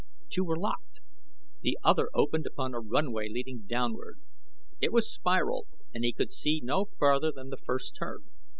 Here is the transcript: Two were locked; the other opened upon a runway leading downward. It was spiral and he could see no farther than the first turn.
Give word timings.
Two 0.29 0.43
were 0.45 0.57
locked; 0.57 0.99
the 1.61 1.77
other 1.83 2.09
opened 2.15 2.47
upon 2.47 2.73
a 2.73 2.79
runway 2.79 3.29
leading 3.29 3.61
downward. 3.67 4.19
It 4.79 4.91
was 4.91 5.13
spiral 5.13 5.67
and 5.93 6.03
he 6.03 6.11
could 6.11 6.31
see 6.31 6.59
no 6.59 6.85
farther 6.97 7.31
than 7.31 7.49
the 7.49 7.57
first 7.57 7.97
turn. 7.99 8.23